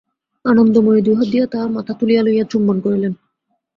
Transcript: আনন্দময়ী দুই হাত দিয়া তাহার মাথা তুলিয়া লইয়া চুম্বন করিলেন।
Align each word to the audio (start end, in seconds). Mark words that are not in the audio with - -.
আনন্দময়ী 0.45 1.01
দুই 1.01 1.15
হাত 1.15 1.27
দিয়া 1.31 1.45
তাহার 1.45 1.69
মাথা 1.69 1.93
তুলিয়া 1.93 2.21
লইয়া 2.23 2.45
চুম্বন 2.51 2.77
করিলেন। 2.79 3.13